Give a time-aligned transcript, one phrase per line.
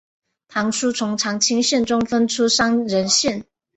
[0.47, 3.43] 唐初从长清县中分出山荏县。